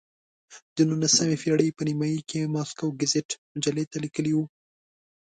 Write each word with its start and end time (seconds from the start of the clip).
د 0.75 0.77
نولسمې 0.89 1.37
پېړۍ 1.43 1.69
په 1.73 1.81
نیمایي 1.87 2.19
کې 2.29 2.37
یې 2.43 2.51
ماسکو 2.55 2.87
ګزیت 3.01 3.29
مجلې 3.53 3.83
ته 3.91 3.97
لیکلي 4.03 4.31
وو. 4.35 4.45